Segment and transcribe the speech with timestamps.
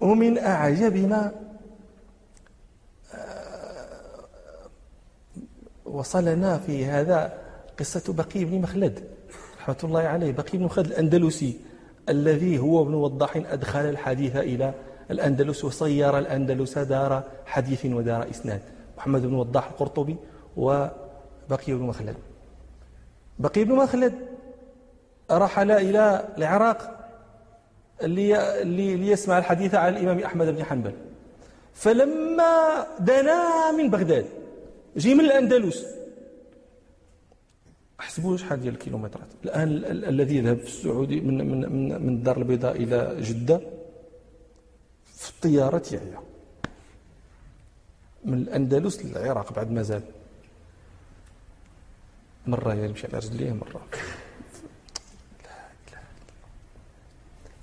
[0.00, 1.12] ومن أعجب
[3.14, 3.80] آه،
[5.84, 7.38] وصلنا في هذا
[7.78, 9.04] قصة بقي بن مخلد
[9.60, 10.32] رحمة الله عليه.
[10.32, 11.60] بقي بن مخلد الأندلسي
[12.08, 14.74] الذي هو ابن وضاح أدخل الحديث إلى
[15.10, 18.60] الأندلس وصير الأندلس دار حديث ودار إسناد.
[18.98, 20.16] محمد بن وضاح القرطبي
[20.56, 22.16] وبقي بن مخلد.
[23.38, 24.14] بقي بن مخلد
[25.30, 26.99] رحل إلى العراق
[28.02, 30.92] ليسمع الحديث عن الإمام أحمد بن حنبل.
[31.74, 34.26] فلما دنا من بغداد
[34.96, 35.86] جي من الأندلس.
[38.00, 39.28] أحسبوا شحال ديال الكيلومترات.
[39.44, 43.60] الآن الذي يذهب في السعودي من من من, من الدار البيضاء إلى جدة
[45.16, 46.20] في الطيارة يعيا
[48.24, 50.02] من الأندلس للعراق بعد ما زال
[52.46, 53.82] مرة يمشي على رجليه مرة.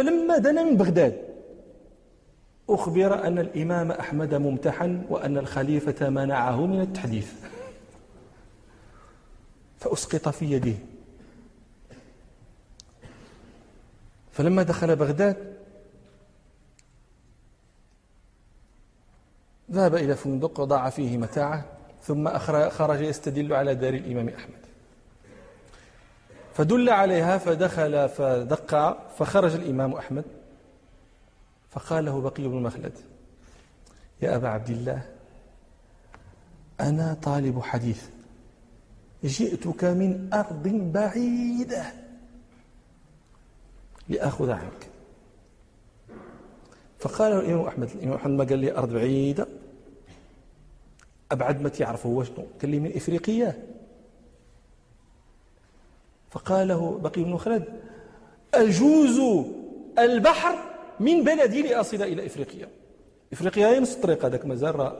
[0.00, 1.24] فلما دنا من بغداد
[2.68, 7.32] أخبر أن الإمام أحمد ممتحن وأن الخليفة منعه من التحديث.
[9.78, 10.74] فأسقط في يده.
[14.32, 15.56] فلما دخل بغداد
[19.70, 21.64] ذهب إلى فندق وضاع فيه متاعه
[22.02, 24.69] ثم خرج يستدل على دار الإمام أحمد.
[26.54, 30.24] فدل عليها فدخل فدق فخرج الإمام أحمد
[31.70, 32.92] فقال له بقي بن مخلد
[34.22, 35.02] يا أبا عبد الله
[36.80, 38.02] أنا طالب حديث
[39.24, 41.92] جئتك من أرض بعيدة
[44.08, 44.88] لأخذ عنك.
[46.98, 49.46] فقال له الإمام أحمد الإمام أحمد ما قال لي أرض بعيدة؟
[51.32, 53.62] أبعد ما تعرفه هو شنو قال لي من إفريقيا
[56.30, 57.64] فقال له بقي بن خلد
[58.54, 59.46] أجوز
[59.98, 60.58] البحر
[61.00, 62.68] من بلدي لأصل إلى إفريقيا؟
[63.32, 64.96] إفريقيا هي نص الطريق هذاك مازال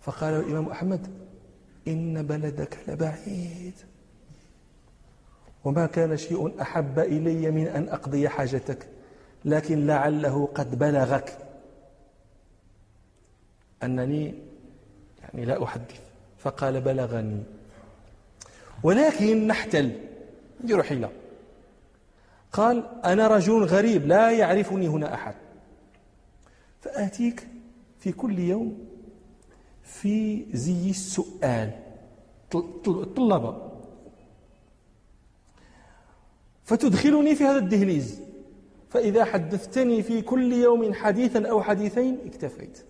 [0.00, 1.06] فقال الإمام أحمد
[1.88, 3.74] إن بلدك لبعيد
[5.64, 8.88] وما كان شيء أحب إلي من أن أقضي حاجتك
[9.44, 11.38] لكن لعله قد بلغك.
[13.82, 14.34] أنني
[15.22, 16.00] يعني لا أحدث.
[16.38, 17.42] فقال بلغني.
[18.82, 19.92] ولكن نحتل.
[20.64, 21.10] نديروا حيلة
[22.52, 25.34] قال أنا رجل غريب لا يعرفني هنا أحد.
[26.80, 27.48] فآتيك
[27.98, 28.78] في كل يوم
[29.82, 31.70] في زي السؤال.
[32.54, 33.70] الطلبة
[36.64, 38.20] فتدخلني في هذا الدهليز.
[38.90, 42.84] فإذا حدثتني في كل يوم حديثا أو حديثين اكتفيت.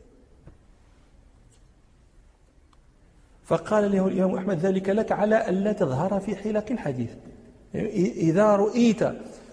[3.49, 7.11] فقال له الإمام أحمد ذلك لك على ألا تظهر في حلق الحديث.
[7.75, 9.05] إذا رؤيت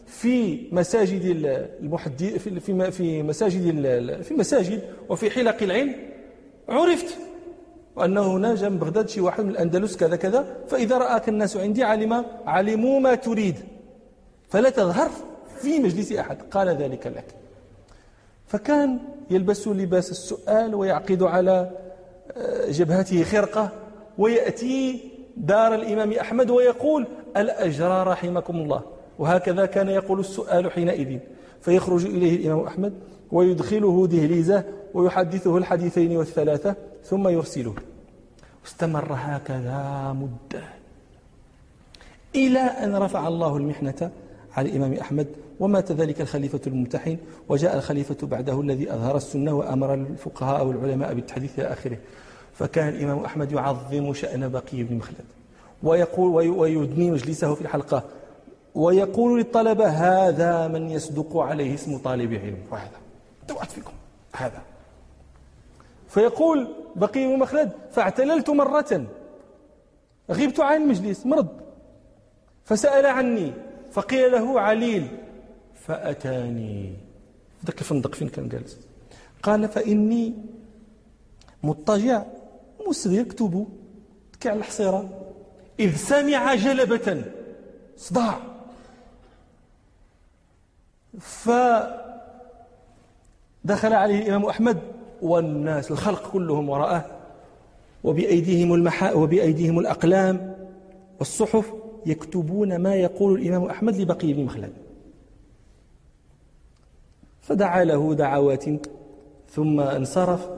[0.07, 2.59] في مساجد المحدث في
[2.91, 3.63] في مساجد
[4.21, 5.95] في مساجد وفي حلق العلم
[6.69, 7.17] عرفت
[7.95, 12.25] وأنه هنا جنب بغداد شي واحد من الأندلس كذا كذا فإذا رآك الناس عندي علم
[12.45, 13.55] علموا ما تريد.
[14.49, 15.09] فلا تظهر
[15.61, 16.37] في مجلس أحد.
[16.51, 17.25] قال ذلك لك.
[18.47, 18.99] فكان
[19.31, 21.71] يلبس لباس السؤال ويعقد على
[22.37, 23.84] آه، جبهته خرقة.
[24.17, 24.99] ويأتي
[25.37, 28.81] دار الإمام أحمد ويقول الأجرى رحمكم الله.
[29.19, 31.19] وهكذا كان يقول السؤال حينئذ.
[31.61, 32.93] فيخرج إليه الإمام أحمد
[33.31, 37.73] ويدخله دهليزة ويحدثه الحديثين والثلاثة ثم يرسله.
[38.65, 40.63] استمر هكذا مدة
[42.35, 44.11] إلى أن رفع الله المحنة
[44.57, 45.27] على الإمام أحمد.
[45.59, 47.17] ومات ذلك الخليفة الممتحن.
[47.49, 51.97] وجاء الخليفة بعده الذي أظهر السنة وأمر الفقهاء والعلماء بالتحديث إلى آخره.
[52.55, 55.25] فكان الإمام أحمد يعظم شأن بقي بن مخلد.
[55.83, 58.03] ويقول ويدني مجلسه في الحلقة.
[58.75, 62.57] ويقول للطلبة هذا من يصدق عليه اسم طالب علم.
[62.71, 62.97] وهذا.
[63.47, 63.93] توعد فيكم.
[64.35, 64.61] هذا.
[66.07, 69.05] فيقول بقي بن مخلد فاعتللت مرة.
[70.31, 71.25] غبت عن المجلس.
[71.25, 71.47] مرض.
[72.65, 73.53] فسأل عني
[73.91, 75.07] فقيل له عليل
[75.73, 76.93] فأتاني.
[77.65, 78.77] ذاك الفندق فين كان جالس؟
[79.43, 80.33] قال فإني
[81.63, 82.23] مضطجع.
[82.87, 83.67] مسر يكتب
[84.33, 85.09] تكع الحصيرة.
[85.79, 87.23] إذ سمع جلبة
[87.97, 88.39] صداع.
[91.19, 91.63] فدخل
[93.93, 94.79] عليه الإمام أحمد
[95.21, 97.05] والناس الخلق كلهم وراءه.
[98.03, 100.55] وبأيديهم, المحا وبأيديهم الأقلام
[101.19, 101.73] والصحف
[102.05, 104.73] يكتبون ما يقول الإمام أحمد لبقي بن مخلد.
[107.41, 108.65] فدعا له دعوات
[109.51, 110.49] ثم انصرف.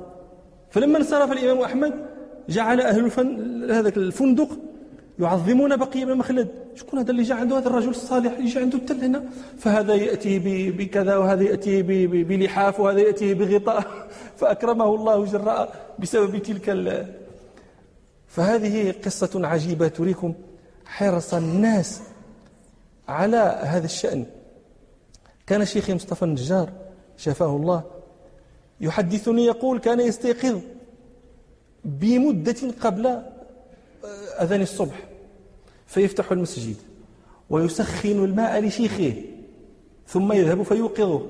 [0.72, 2.07] فلما انصرف الإمام أحمد
[2.50, 4.50] جعل أهل الفن هذا الفندق
[5.20, 8.78] يعظمون بقي بن مخلد شكون هذا اللي جاء عنده؟ هذا الرجل الصالح اللي جاء عنده
[8.78, 9.24] التل هنا.
[9.58, 10.40] فهذا يأتي
[10.72, 11.82] بكذا وهذا يأتي
[12.24, 14.08] بلحاف وهذا يأتي بغطاء.
[14.40, 17.08] فأكرمه الله جراء بسبب تلك
[18.28, 20.34] فهذه قصة عجيبة تريكم
[20.86, 22.02] حرص الناس
[23.08, 24.26] على هذا الشأن.
[25.48, 26.70] كان شيخي مصطفى النجار
[27.18, 27.84] شفاه الله
[28.82, 30.62] يحدثني يقول كان يستيقظ
[31.88, 33.24] بمدة قبل آه،
[34.44, 35.08] أذان الصبح
[35.88, 36.76] فيفتح المسجد
[37.50, 39.14] ويسخن الماء لشيخه
[40.08, 41.22] ثم يذهب فيوقظه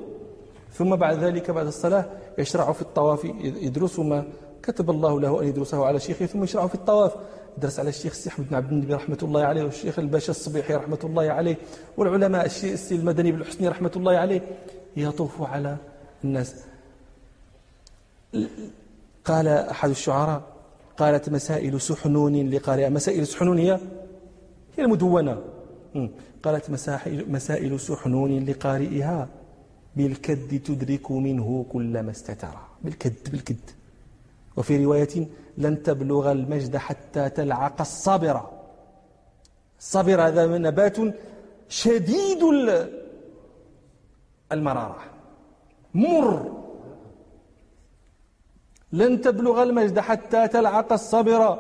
[0.74, 2.06] ثم بعد ذلك بعد الصلاة
[2.38, 4.26] يشرع في الطواف يدرس ما
[4.64, 7.14] كتب الله له أن يدرسه على شيخه ثم يشرع في الطواف.
[7.58, 11.00] يدرس على الشيخ السي أحمد بن عبد النبي رحمة الله عليه والشيخ الباشا الصبيحي رحمة
[11.04, 11.58] الله عليه
[11.98, 14.42] والعلماء السي المدني بن الحسني رحمة الله عليه
[14.98, 15.78] يطوف على
[16.24, 16.56] الناس.
[19.30, 20.42] قال أحد الشعراء
[20.98, 22.90] قالت مسائل سحنون لقارئ.
[22.90, 23.80] مسائل سحنون هي
[24.78, 25.36] هي المدونة.
[26.44, 26.66] قالت
[27.36, 29.28] مسائل سحنون لقارئها.
[29.96, 33.66] بالكد تدرك منه كل ما استتر بالكد بالكد.
[34.58, 35.28] وفي رواية
[35.58, 38.42] لن تبلغ المجد حتى تلعق الصبر
[39.80, 40.98] الصبر هذا نبات
[41.70, 42.42] شديد
[44.52, 45.04] المرارة.
[45.94, 46.57] مر.
[48.92, 51.60] لن تبلغ المجد حتى تلعق الصبر.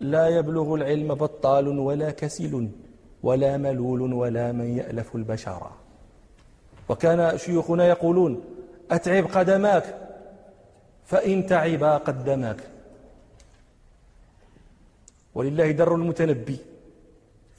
[0.00, 2.68] لا يبلغ العلم بطال ولا كسل
[3.22, 5.70] ولا ملول ولا من يألف البشر.
[6.88, 8.44] وكان شيوخنا يقولون
[8.90, 9.84] أتعب قدماك
[11.04, 12.60] فإن تعبا قدماك
[15.34, 16.58] ولله در المتنبي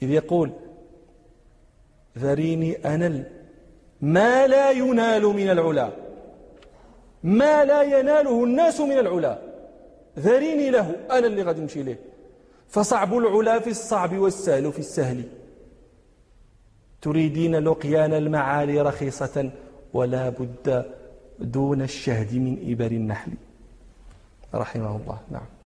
[0.02, 0.52] إذ يقول
[2.18, 3.24] ذريني أنل
[4.00, 6.07] ما لا ينال من العلا.
[7.22, 9.38] ما لا يناله الناس من العلا.
[10.18, 11.96] ذريني له أنا اللي غادي نمشي له
[12.68, 15.22] فصعب العلا في الصعب والسهل في السهل.
[17.02, 19.50] تريدين لقيان المعالي رخيصة
[19.92, 20.84] ولا بد
[21.38, 23.32] دون الشهد من إبر النحل.
[24.54, 25.18] رحمه الله.
[25.30, 25.48] نعم.